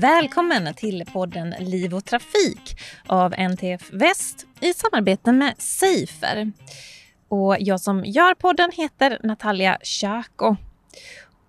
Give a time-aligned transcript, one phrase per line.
[0.00, 6.52] Välkommen till podden Liv och Trafik av NTF Väst i samarbete med Safer.
[7.28, 10.56] Och jag som gör podden heter Natalia Tjako.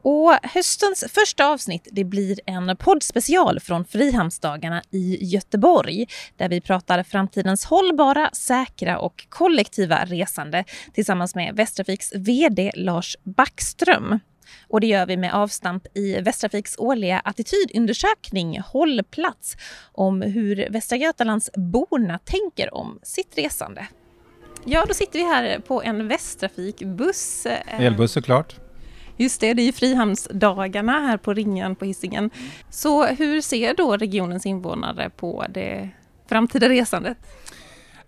[0.01, 6.05] Och höstens första avsnitt det blir en poddspecial från Frihamnsdagarna i Göteborg
[6.37, 10.63] där vi pratar framtidens hållbara, säkra och kollektiva resande
[10.93, 14.19] tillsammans med Västtrafiks VD Lars Backström.
[14.67, 19.57] Och det gör vi med avstamp i Västtrafiks årliga attitydundersökning Hållplats
[19.91, 23.87] om hur Västra Götalandsborna tänker om sitt resande.
[24.65, 27.47] Ja, då sitter vi här på en Västtrafikbuss.
[27.67, 28.55] Elbuss såklart.
[29.17, 32.29] Just det, det är ju Frihamnsdagarna här på Ringen på Hisingen.
[32.69, 35.89] Så hur ser då regionens invånare på det
[36.29, 37.17] framtida resandet?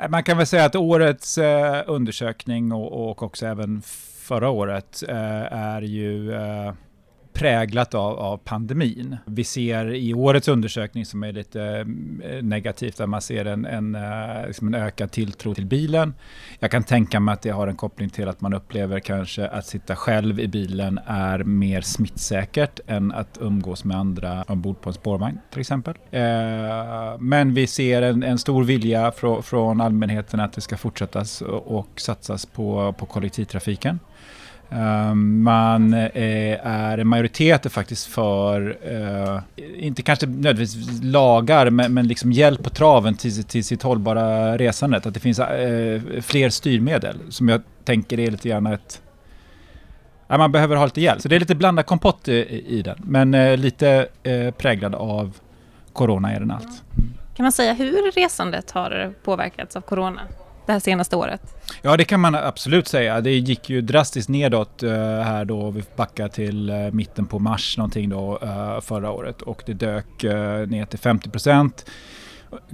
[0.10, 3.82] Man kan väl säga att årets eh, undersökning och, och också även
[4.18, 6.74] förra året eh, är ju eh,
[7.34, 9.18] präglat av, av, pandemin.
[9.26, 11.86] Vi ser i årets undersökning som är lite
[12.24, 16.14] eh, negativt, där man ser en, en, eh, liksom en ökad tilltro till bilen.
[16.60, 19.66] Jag kan tänka mig att det har en koppling till att man upplever kanske att
[19.66, 24.94] sitta själv i bilen är mer smittsäkert än att umgås med andra ombord på en
[24.94, 25.96] spårvagn till exempel.
[26.12, 26.22] Eh,
[27.20, 31.78] men vi ser en, en stor vilja från, från allmänheten att det ska fortsättas och,
[31.78, 34.00] och satsas på, på kollektivtrafiken.
[34.72, 36.10] Ehm, man eh,
[36.64, 39.40] är, en majoritet är faktiskt för, eh,
[39.86, 45.06] inte kanske nödvändigtvis lagar, men, men liksom hjälp på traven till, till sitt hållbara resandet.
[45.06, 49.02] Att det finns eh, fler styrmedel som jag tänker är lite grann ett...
[50.28, 51.22] Man behöver ha lite hjälp.
[51.22, 54.08] Så det är lite blandad kompott i, i den, men lite
[54.58, 55.38] präglad av
[55.94, 56.84] corona är den allt.
[57.36, 60.22] Kan man säga hur resandet har påverkats av corona?
[60.66, 61.42] Det här senaste året?
[61.82, 63.22] Ja, det kan man absolut säga.
[63.22, 65.72] Det gick ju drastiskt nedåt eh, här då.
[65.72, 70.24] Vi backar till eh, mitten på mars någonting då eh, förra året och det dök
[70.68, 71.86] ner till 50 procent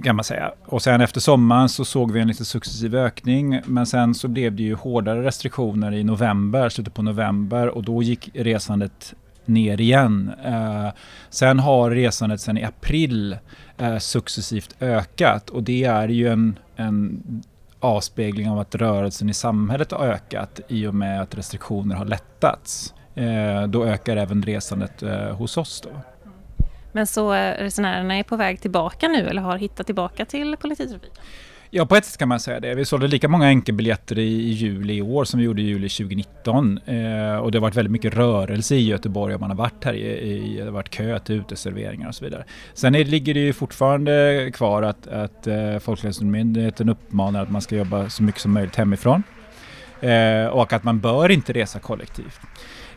[0.04, 0.52] kan man säga.
[0.66, 3.60] Och sen efter sommaren så såg vi en lite successiv ökning.
[3.64, 8.02] Men sen så blev det ju hårdare restriktioner i november, slutet på november och då
[8.02, 10.32] gick resandet ner igen.
[10.44, 10.88] Eh,
[11.30, 13.36] sen har resandet sen i april
[13.78, 17.22] eh, successivt ökat och det är ju en, en
[17.80, 22.94] avspegling av att rörelsen i samhället har ökat i och med att restriktioner har lättats.
[23.14, 25.80] Eh, då ökar även resandet eh, hos oss.
[25.80, 25.90] Då.
[26.92, 31.24] Men så eh, resenärerna är på väg tillbaka nu eller har hittat tillbaka till kollektivtrafiken?
[31.70, 32.74] Ja, på ett sätt kan man säga det.
[32.74, 35.88] Vi sålde lika många enkelbiljetter i, i juli i år som vi gjorde i juli
[35.88, 36.78] 2019.
[36.78, 39.94] Eh, och det har varit väldigt mycket rörelse i Göteborg och man har varit här
[39.94, 42.44] i, i det har varit kö till uteserveringar och så vidare.
[42.74, 47.76] Sen är, ligger det ju fortfarande kvar att, att eh, Folkhälsomyndigheten uppmanar att man ska
[47.76, 49.22] jobba så mycket som möjligt hemifrån.
[50.00, 52.40] Eh, och att man bör inte resa kollektivt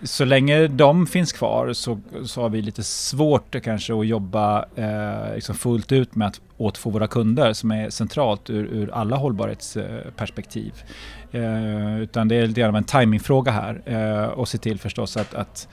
[0.03, 5.35] så länge de finns kvar så, så har vi lite svårt kanske att jobba eh,
[5.35, 10.73] liksom fullt ut med att återfå våra kunder som är centralt ur, ur alla hållbarhetsperspektiv.
[11.31, 15.17] Eh, eh, utan det är lite av en timingfråga här eh, och se till förstås
[15.17, 15.67] att, att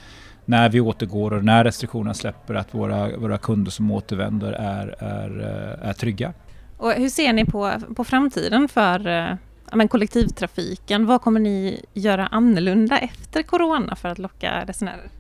[0.45, 5.41] när vi återgår och när restriktionerna släpper att våra, våra kunder som återvänder är, är,
[5.81, 6.33] eh, är trygga.
[6.77, 9.35] Och hur ser ni på, på framtiden för eh,
[9.73, 11.07] men kollektivtrafiken.
[11.07, 15.11] Vad kommer ni göra annorlunda efter corona för att locka resenärer?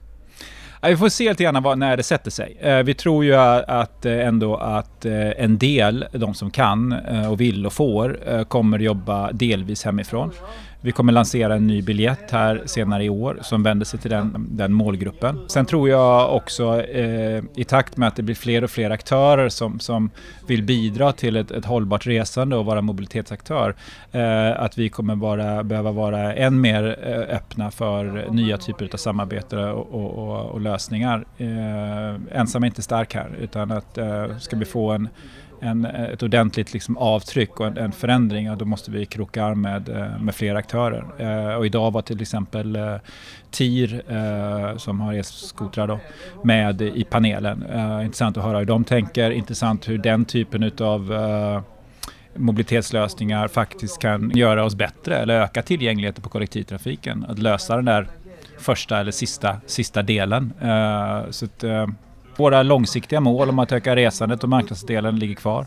[0.83, 2.57] vi får se lite grann när det sätter sig.
[2.61, 6.93] Eh, vi tror ju att eh, ändå att eh, en del, de som kan
[7.31, 10.33] och vill och får, kommer jobba delvis hemifrån.
[10.81, 14.47] Vi kommer lansera en ny biljett här senare i år som vänder sig till den,
[14.51, 15.41] den målgruppen.
[15.49, 19.49] Sen tror jag också eh, i takt med att det blir fler och fler aktörer
[19.49, 20.11] som, som
[20.47, 23.75] vill bidra till ett, ett hållbart resande och vara mobilitetsaktör,
[24.13, 28.97] eh, att vi kommer vara, behöva vara än mer eh, öppna för nya typer av
[28.97, 31.27] samarbete och, och, och, och lösningar.
[31.39, 35.09] Eh, ensam är inte stark här utan att eh, ska vi få en
[35.61, 39.61] en, ett ordentligt liksom avtryck och en, en förändring, och då måste vi kroka arm
[39.61, 41.05] med, eh, med fler aktörer.
[41.19, 42.95] Eh, och idag var till exempel eh,
[43.51, 45.99] TIR, eh, som har elskotrar,
[46.45, 47.63] med i panelen.
[47.63, 51.63] Eh, intressant att höra hur de tänker, intressant hur den typen av eh,
[52.35, 57.27] mobilitetslösningar faktiskt kan göra oss bättre eller öka tillgängligheten på kollektivtrafiken.
[57.29, 58.09] Att lösa den där
[58.59, 60.53] första eller sista, sista delen.
[61.31, 61.65] så att,
[62.39, 65.67] våra långsiktiga mål om att öka resandet och marknadsdelen ligger kvar.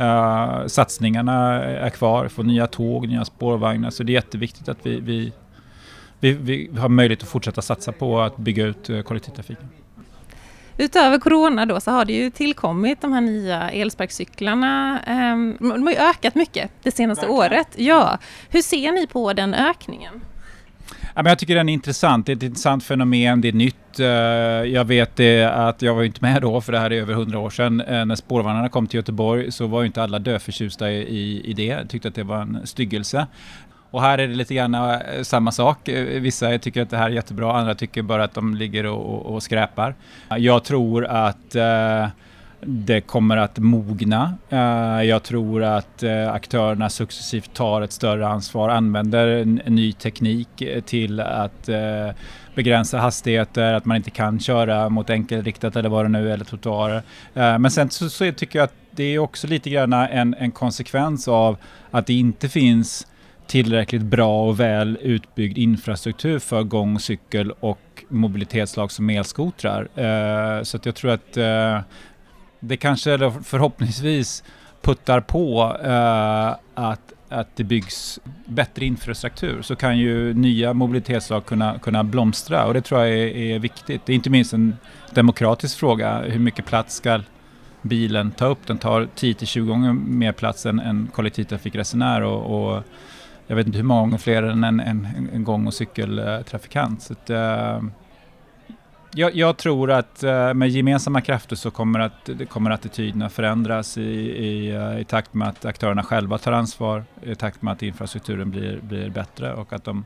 [0.00, 3.90] Uh, satsningarna är kvar, får nya tåg, nya spårvagnar.
[3.90, 5.32] Så det är jätteviktigt att vi, vi,
[6.20, 9.68] vi, vi har möjlighet att fortsätta satsa på att bygga ut uh, kollektivtrafiken.
[10.78, 15.00] Utöver corona då så har det ju tillkommit de här nya elsparkcyklarna.
[15.32, 17.52] Um, de har ju ökat mycket det senaste Verkligen.
[17.52, 17.68] året.
[17.76, 18.18] Ja.
[18.48, 20.20] Hur ser ni på den ökningen?
[21.14, 22.26] Ja, men jag tycker den är intressant.
[22.26, 24.00] Det är ett intressant fenomen, det är nytt.
[24.00, 24.06] Eh,
[24.72, 27.38] jag vet det att jag var inte med då, för det här är över hundra
[27.38, 27.80] år sedan.
[27.80, 31.64] Eh, när spårvagnarna kom till Göteborg så var ju inte alla döförtjusta i, i det.
[31.64, 33.26] Jag tyckte att det var en styggelse.
[33.90, 35.88] Och här är det lite grann eh, samma sak.
[36.20, 39.34] Vissa tycker att det här är jättebra, andra tycker bara att de ligger och, och,
[39.34, 39.94] och skräpar.
[40.38, 41.56] Jag tror att
[42.66, 44.34] det kommer att mogna.
[44.48, 51.20] Eh, jag tror att eh, aktörerna successivt tar ett större ansvar, använder ny teknik till
[51.20, 52.10] att eh,
[52.54, 56.44] begränsa hastigheter, att man inte kan köra mot enkelriktat eller vad det nu är, eller
[56.44, 57.02] trottoarer.
[57.58, 61.28] Men sen så, så tycker jag att det är också lite grann en, en konsekvens
[61.28, 61.56] av
[61.90, 63.06] att det inte finns
[63.46, 69.88] tillräckligt bra och väl utbyggd infrastruktur för gång, cykel och mobilitetslag som elskotrar.
[70.64, 71.38] Så att jag tror att
[72.60, 74.44] det kanske förhoppningsvis
[74.82, 81.78] puttar på eh, att, att det byggs bättre infrastruktur så kan ju nya mobilitetslag kunna,
[81.78, 84.02] kunna blomstra och det tror jag är, är viktigt.
[84.06, 84.76] Det är inte minst en
[85.14, 86.22] demokratisk fråga.
[86.22, 87.20] Hur mycket plats ska
[87.82, 88.66] bilen ta upp?
[88.66, 92.82] Den tar 10-20 gånger mer plats än en kollektivtrafikresenär och, och,
[93.46, 97.02] jag vet inte hur många gånger fler än en, en, en gång och cykeltrafikant.
[97.02, 97.80] Så att, eh,
[99.14, 104.02] jag, jag, tror att uh, med gemensamma krafter så kommer, att, kommer attityderna förändras i,
[104.02, 108.50] i, uh, i, takt med att aktörerna själva tar ansvar, i takt med att infrastrukturen
[108.50, 110.04] blir, blir bättre och att de,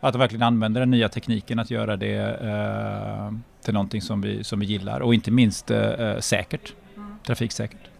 [0.00, 4.44] att de verkligen använder den nya tekniken att göra det uh, till någonting som vi,
[4.44, 5.70] som vi gillar och inte minst
[6.20, 7.16] säkert, mm.
[7.26, 7.91] trafiksäkert.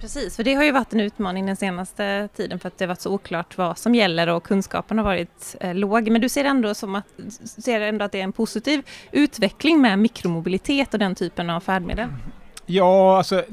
[0.00, 2.88] Precis, för det har ju varit en utmaning den senaste tiden för att det har
[2.88, 6.10] varit så oklart vad som gäller och kunskapen har varit eh, låg.
[6.10, 7.06] Men du ser ändå, som att,
[7.44, 8.82] ser ändå att det är en positiv
[9.12, 12.08] utveckling med mikromobilitet och den typen av färdmedel?
[12.66, 13.44] Ja, alltså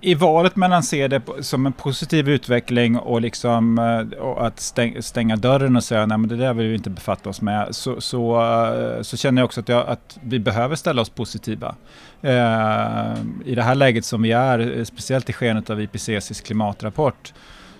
[0.00, 4.60] i valet mellan att se det som en positiv utveckling och, liksom, eh, och att
[5.00, 8.00] stänga dörren och säga nej men det där vill vi inte befatta oss med, så,
[8.00, 11.74] så, eh, så känner jag också att, jag, att vi behöver ställa oss positiva.
[12.22, 13.14] Eh,
[13.44, 17.32] I det här läget som vi är, speciellt i skenet av IPCCs klimatrapport,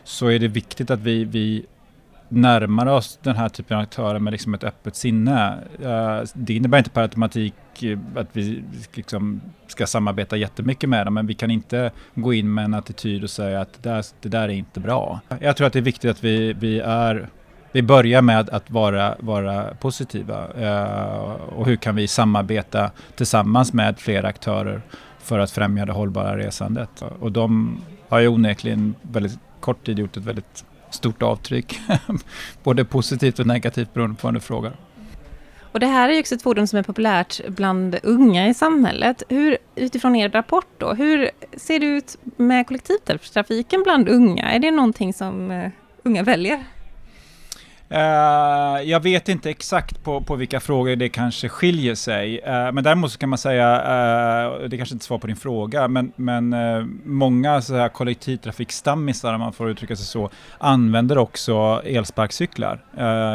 [0.04, 1.66] så är det viktigt att vi, vi
[2.28, 5.58] närmar oss den här typen av aktörer med liksom ett öppet sinne.
[5.82, 8.62] Eh, det innebär inte per automatik eh, att vi
[8.94, 13.22] liksom ska samarbeta jättemycket med dem, men vi kan inte gå in med en attityd
[13.22, 15.20] och säga att det där, det där är inte bra.
[15.40, 17.28] Jag tror att det är viktigt att vi, vi är
[17.72, 23.98] vi börjar med att vara, vara positiva Eh, och hur kan vi samarbeta tillsammans med
[23.98, 24.82] fler aktörer
[25.18, 27.02] för att främja det hållbara resandet.
[27.20, 31.80] Och de har ju onekligen väldigt kort tid gjort ett väldigt stort avtryck.
[32.62, 34.72] Både positivt och negativt beroende på vad du frågar.
[35.72, 39.22] Och det här är ju också ett fordon som är populärt bland unga i samhället.
[39.28, 44.50] Hur, utifrån er rapport då, hur ser det ut med kollektivtrafiken bland unga?
[44.50, 45.70] Är det någonting som eh,
[46.02, 46.64] unga väljer?
[47.92, 52.40] Uh, jag vet inte exakt på, på vilka frågor det kanske skiljer sig.
[52.40, 55.88] Uh, men däremot så kan man säga, uh, det kanske inte svar på din fråga,
[55.88, 56.54] men, men
[57.04, 62.84] många så här kollektivtrafikstammisar, om man får uttrycka sig så, använder också elsparkcyklar.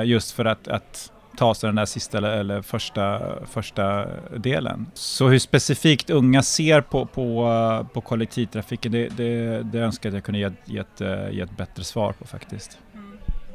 [0.03, 4.05] just för att, att ta sig den där sista eller, eller, första, första
[4.37, 4.85] delen.
[4.93, 10.15] Så hur specifikt unga ser på, på, på kollektivtrafiken, det, det, det önskar jag att
[10.15, 12.79] jag kunde ge, ge, ett, ge ett bättre svar på faktiskt.
[12.93, 13.06] Mm.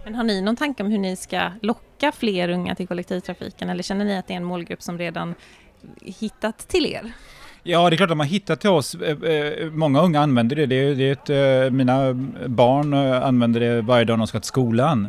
[0.04, 3.82] Men har ni någon tanke om hur ni ska locka fler unga till kollektivtrafiken eller
[3.82, 5.34] känner ni att det är en målgrupp som redan
[6.00, 7.12] hittat till er?
[7.64, 8.94] Ja, det är klart att de har hittat till oss.
[8.94, 10.66] Eh, eh, många unga använder det.
[10.66, 12.14] det, är, det är ett, eh, mina
[12.46, 15.08] barn använder det varje dag när de ska till skolan.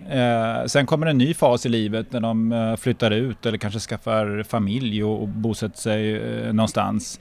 [0.68, 5.04] Sen kommer en ny fas i livet när de flyttar ut eller kanske skaffar familj
[5.04, 6.22] och bosätter sig
[6.54, 7.20] någonstans.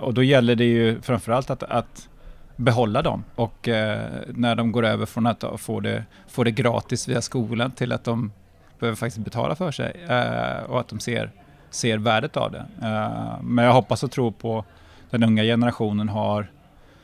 [0.00, 2.08] Och då gäller det ju framförallt att, att
[2.60, 3.24] behålla dem.
[3.34, 7.70] Och eh, när de går över från att få det, få det gratis via skolan
[7.70, 8.32] till att de
[8.78, 11.30] behöver faktiskt betala för sig eh, och att de ser,
[11.70, 12.66] ser värdet av det.
[12.82, 14.64] Eh, men jag hoppas och tror på
[15.10, 16.50] den unga generationen har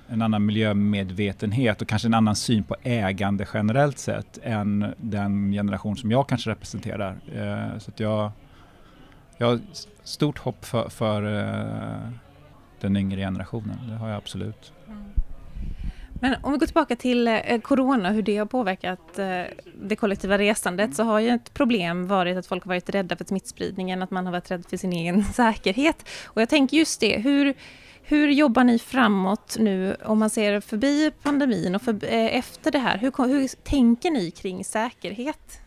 [0.09, 5.97] en annan miljömedvetenhet och kanske en annan syn på ägande generellt sett än den generation
[5.97, 7.17] som jag kanske representerar.
[7.35, 8.31] Eh, så att jag,
[9.39, 9.61] jag har
[10.03, 12.11] stort hopp för, för eh,
[12.81, 14.73] den yngre generationen, det har jag absolut.
[14.87, 15.05] Mm.
[16.21, 19.43] Men om vi går tillbaka till eh, corona, hur det har påverkat eh,
[19.83, 23.25] det kollektiva resandet, så har ju ett problem varit att folk har varit rädda för
[23.25, 26.09] smittspridningen, att man har varit rädd för sin egen säkerhet.
[26.25, 27.55] Och jag tänker just det, hur,
[28.03, 32.79] hur jobbar ni framåt nu om man ser förbi pandemin och för, eh, efter det
[32.79, 32.99] här?
[32.99, 35.61] Hur, hur tänker ni kring säkerhet?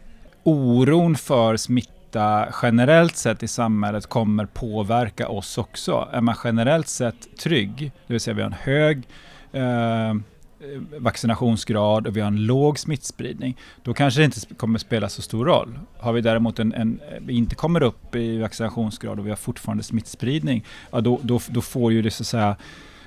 [0.44, 6.10] Oron för smitta generellt sett i samhället kommer påverka oss också.
[6.12, 9.08] Är man generellt sett trygg, det vill säga vi har en hög
[9.52, 10.14] eh,
[10.62, 15.22] Eh, vaccinationsgrad och vi har en låg smittspridning, då kanske det inte kommer spela så
[15.22, 15.80] stor roll.
[15.98, 19.84] Har vi däremot en, en vi inte kommer upp i vaccinationsgrad och vi har fortfarande
[19.84, 22.56] smittspridning, ja, då, då, då får ju det så att säga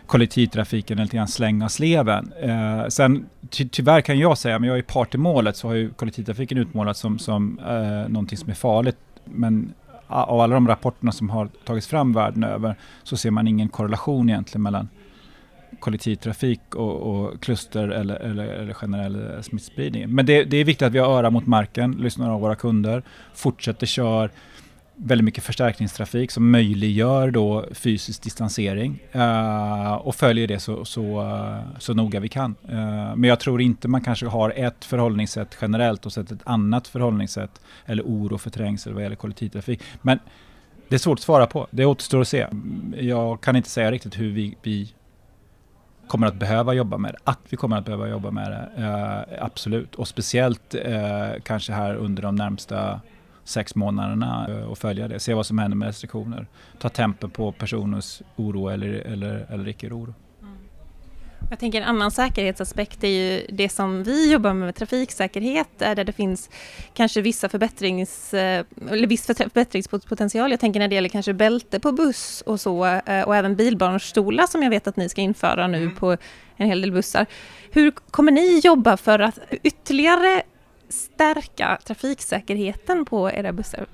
[0.07, 2.33] kollektivtrafiken lite grann slänga sleven.
[2.43, 5.75] Eh, sen ty tyvärr kan jag säga, men jag är part i målet, så har
[5.75, 8.99] ju kollektivtrafiken utmålats som, som eh, någonting som är farligt.
[9.25, 9.73] Men
[10.07, 14.29] av alla de rapporterna som har tagits fram världen över så ser man ingen korrelation
[14.29, 14.89] egentligen mellan
[15.83, 20.11] kollektivtrafik och, och kluster eller, eller, eller generell eh, smittspridning.
[20.15, 23.03] Men det, det, är viktigt att vi har öra mot marken, lyssnar av våra kunder,
[23.35, 24.29] fortsätter köra
[24.97, 31.79] väldigt mycket förstärkningstrafik som möjliggör då fysisk distansering uh, och följer det så, så, uh,
[31.79, 32.55] så noga vi kan.
[32.69, 36.89] Uh, men jag tror inte man kanske har ett förhållningssätt generellt och sett ett annat
[36.89, 39.83] förhållningssätt eller oro för trängsel vad gäller kollektivtrafik.
[40.03, 40.19] Men
[40.89, 41.67] det är svårt att svara på.
[41.71, 42.47] Det återstår att se.
[42.97, 44.93] Jag kan inte säga riktigt hur vi, vi
[46.07, 47.19] kommer att behöva jobba med det.
[47.25, 49.95] Att vi kommer att behöva jobba med det, eh, absolut.
[49.95, 53.01] Och speciellt eh, kanske här under de närmsta
[53.45, 55.21] sex månaderna eh, och följa det.
[55.21, 56.47] Se vad som händer med restriktioner.
[56.79, 60.15] Ta tempen på personers oro eller, eller, eller icke-oro.
[61.51, 66.05] Jag tänker en annan säkerhetsaspekt är ju det som vi jobbar med, med trafiksäkerhet, där
[66.05, 66.51] det finns
[66.95, 70.51] kanske vissa förbättrings, eh, eller viss förbättringspotential.
[70.51, 74.47] Jag tänker när det gäller kanske bälte på buss och så, eh, och även bilbarnstolar
[74.47, 75.95] som jag vet att ni ska införa nu mm.
[75.95, 76.17] på
[76.57, 77.27] en hel del bussar.
[77.71, 80.43] Hur kommer ni jobba för att ytterligare
[80.89, 83.87] stärka trafiksäkerheten på era bussar?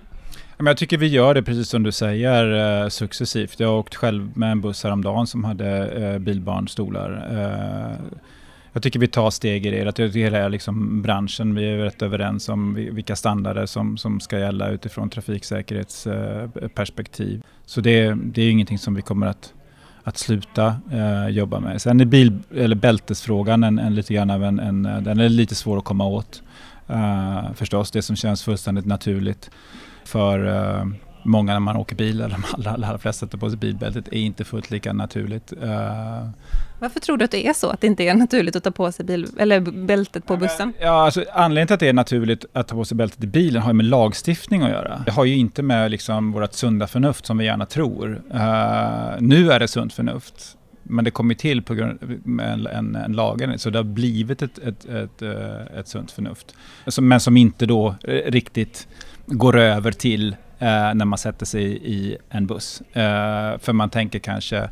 [0.66, 3.60] Jag tycker vi gör det precis som du säger eh, successivt.
[3.60, 7.28] Jag har åkt själv med en buss häromdagen som hade eh, bilbarnstolar.
[7.30, 7.92] Eh,
[8.72, 9.76] jag tycker vi tar steg i det.
[9.76, 14.38] Jag tycker hela liksom branschen, vi är rätt överens om vilka standarder som, som ska
[14.38, 17.42] gälla utifrån trafiksäkerhetsperspektiv.
[17.66, 19.54] Så det, det är ingenting som vi kommer att,
[20.02, 21.82] att sluta eh, jobba med.
[21.82, 25.54] Sen är bil, eller bältesfrågan en, en lite grann av en, en, den är lite
[25.54, 26.42] svår att komma åt.
[26.90, 29.50] Uh, förstås, det som känns fullständigt naturligt
[30.04, 30.86] för uh,
[31.22, 34.16] många när man åker bil, eller de allra, allra flesta sätter på sig bilbältet, är
[34.16, 35.52] inte fullt lika naturligt.
[35.52, 36.28] Uh,
[36.80, 38.92] Varför tror du att det är så, att det inte är naturligt att ta på
[38.92, 40.72] sig bil, eller bältet på bussen?
[40.80, 43.62] Ja, alltså, anledningen till att det är naturligt att ta på sig bältet i bilen
[43.62, 45.02] har ju med lagstiftning att göra.
[45.04, 48.22] Det har ju inte med liksom, vårt sunda förnuft som vi gärna tror.
[49.20, 52.96] nu är det sunt förnuft men det kom ju till på grund av en, en,
[52.96, 56.54] en lagändring, så det har blivit ett, ett, ett, eh, ett sunt förnuft.
[57.00, 58.88] Men som inte då eh, riktigt
[59.26, 62.80] går över till eh, när man sätter sig i en buss.
[62.80, 64.70] Eh, för man tänker kanske,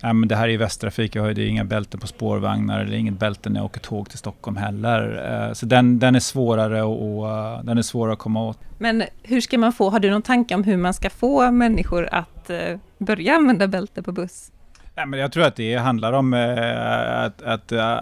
[0.00, 2.96] ja, men det här är ju västtrafik, jag har ju inga bälten på spårvagnar eller
[2.96, 5.32] inget bälte när jag åker tåg till Stockholm heller.
[5.48, 8.58] Eh, så den, den, är svårare och, eh, den är svårare att komma åt.
[8.78, 12.08] Men hur ska man få, har du någon tanke om hur man ska få människor
[12.12, 12.50] att
[12.98, 14.50] börja använda bälte på buss?
[14.96, 17.98] Nej, men jag tror att det handlar om eh, att, att eh,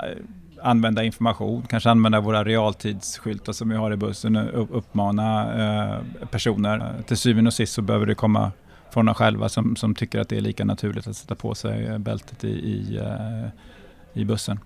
[0.62, 7.02] använda information, kanske använda våra realtidsskyltar som vi har i bussen och uppmana eh, personer.
[7.06, 8.52] Till syvende och sist så behöver det komma
[8.90, 11.86] från dem själva som, som tycker att det är lika naturligt att sätta på sig
[11.86, 13.00] eh, bältet i, i,
[14.12, 14.60] i bussen.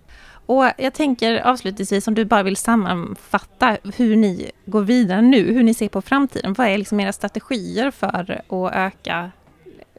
[0.47, 5.63] Och jag tänker avslutningsvis om du bara vill sammanfatta hur ni går vidare nu, hur
[5.63, 6.53] ni ser på framtiden.
[6.53, 9.31] Vad är liksom era strategier för att öka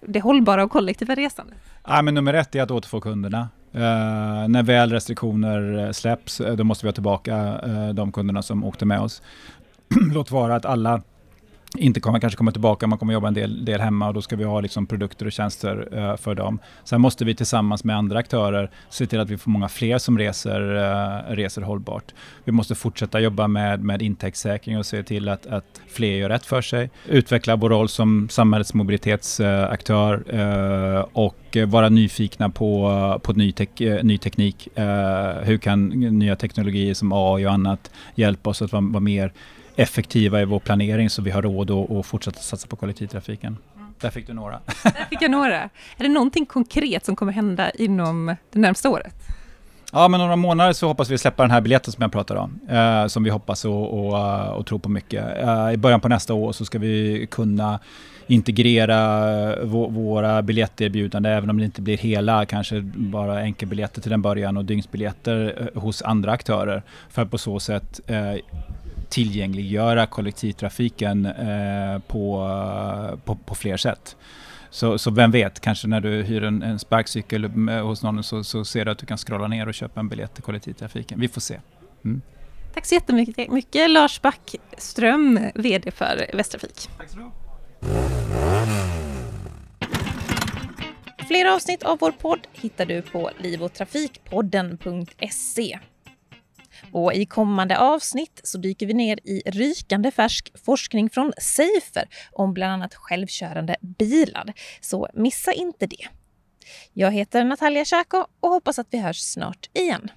[0.01, 1.57] det hållbara och kollektiva resandet?
[1.87, 3.49] Ja, men nummer ett är att återfå kunderna.
[3.75, 3.81] Uh,
[4.47, 8.63] när väl restriktioner eh, släpps, eh, då måste vi ha tillbaka uh, de kunderna som
[8.63, 9.21] åkte med oss.
[10.13, 11.01] Låt vara att alla
[11.77, 14.35] inte kommer kanske komma tillbaka, man kommer jobba en del, del hemma och då ska
[14.35, 16.59] vi ha liksom produkter och tjänster uh, för dem.
[16.83, 20.17] Sen måste vi tillsammans med andra aktörer se till att vi får många fler som
[20.17, 22.13] reser, uh, reser hållbart.
[22.43, 26.45] Vi måste fortsätta jobba med, med intäktssäkring och se till att, att fler gör rätt
[26.45, 26.89] för sig.
[27.07, 33.79] Utveckla vår roll som samhällets mobilitetsaktör uh, eh, och vara nyfikna på, på ny, tek,
[34.03, 34.67] ny teknik.
[35.41, 39.33] hur kan nya teknologier som AI och annat hjälpa oss att vara, vara mer
[39.79, 43.57] effektiva i vår planering så vi har råd att, att fortsätta satsa på kollektivtrafiken.
[43.75, 43.93] Mm.
[43.99, 44.59] Där fick du några.
[44.83, 45.59] Där fick jag några.
[45.97, 49.15] Är det någonting konkret som kommer hända inom det närmsta året?
[49.91, 52.59] Ja, men några månader så hoppas vi släppa den här biljetten som jag pratade om,
[52.69, 55.25] eh, som vi hoppas och, och, eh, och tror på mycket.
[55.37, 57.79] Eh, I början på nästa år så ska vi kunna
[58.27, 64.57] integrera våra biljetterbjudanden, även om det inte blir hela, kanske bara enkelbiljetter till den början
[64.57, 68.35] och dygnsbiljetter eh, hos andra aktörer, för att på så sätt eh,
[69.09, 72.47] tillgängliggöra kollektivtrafiken eh, på,
[73.25, 74.15] på, på fler sätt.
[74.69, 78.65] Så, så, vem vet, kanske när du hyr en, en sparkcykel hos någon så, så
[78.65, 81.19] ser du att du kan scrolla ner och köpa en biljett till kollektivtrafiken.
[81.19, 81.59] Vi får se.
[82.05, 82.21] Mm.
[82.73, 86.89] Tack så jättemycket mycket, Lars Backström, VD för Västtrafik.
[86.97, 87.31] Tack så
[91.27, 95.79] Fler avsnitt av vår podd hittar du på livotrafikpodden.se.
[96.81, 96.95] Mm.
[96.95, 102.53] Och i kommande avsnitt så dyker vi ner i rykande färsk forskning från Safer om
[102.53, 104.53] bland annat självkörande bilar.
[104.81, 106.07] Så missa inte det.
[106.93, 110.11] Jag heter Natalia Tjako och hoppas att vi hörs snart igen.